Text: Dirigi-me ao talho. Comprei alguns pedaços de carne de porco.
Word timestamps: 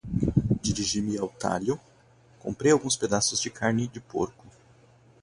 Dirigi-me 0.63 1.15
ao 1.19 1.29
talho. 1.29 1.79
Comprei 2.39 2.71
alguns 2.71 2.95
pedaços 2.95 3.39
de 3.39 3.51
carne 3.51 3.87
de 3.87 4.01
porco. 4.01 4.47